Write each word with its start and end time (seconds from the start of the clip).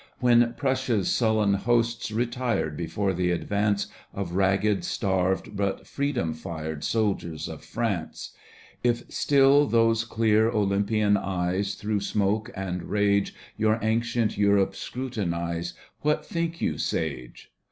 When 0.19 0.55
Prussia's 0.55 1.11
sullen 1.13 1.53
hosts 1.53 2.09
retired 2.09 2.75
Before 2.75 3.13
the 3.13 3.29
advance 3.29 3.85
Of 4.15 4.31
ragged, 4.31 4.83
starved, 4.83 5.55
but 5.55 5.85
freedom 5.85 6.33
fired 6.33 6.83
Soldiers 6.83 7.47
of 7.47 7.63
France; 7.63 8.31
If 8.83 9.03
still 9.11 9.67
those 9.67 10.03
dear, 10.09 10.49
Oljnnpian 10.49 11.17
eyes 11.23 11.75
Through 11.75 11.99
smoke 11.99 12.49
and 12.55 12.81
rage 12.89 13.35
Your 13.57 13.77
ancient 13.83 14.39
Europe 14.39 14.75
scrutinize. 14.75 15.75
What 16.01 16.25
think 16.25 16.61
you. 16.61 16.79
Sage 16.79 17.51